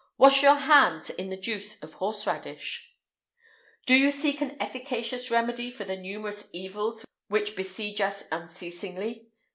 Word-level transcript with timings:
Wash 0.17 0.41
your 0.41 0.55
hands 0.55 1.11
in 1.11 1.29
the 1.29 1.37
juice 1.37 1.79
of 1.83 1.93
horse 1.93 2.25
radish.[IX 2.25 2.87
180] 3.85 3.85
Do 3.85 3.93
you 3.93 4.09
seek 4.09 4.41
an 4.41 4.59
efficacious 4.59 5.29
remedy 5.29 5.69
for 5.69 5.83
the 5.83 5.95
numerous 5.95 6.49
evils 6.53 7.05
which 7.27 7.55
besiege 7.55 8.01
us 8.01 8.23
unceasingly? 8.31 9.27